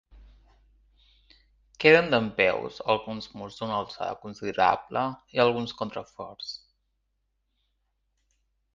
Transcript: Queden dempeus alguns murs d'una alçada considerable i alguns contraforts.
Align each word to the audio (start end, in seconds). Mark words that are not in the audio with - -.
Queden 1.83 2.09
dempeus 2.13 2.79
alguns 2.95 3.29
murs 3.41 3.59
d'una 3.59 3.77
alçada 3.83 4.17
considerable 4.25 5.05
i 5.37 5.45
alguns 5.47 5.79
contraforts. 5.83 6.53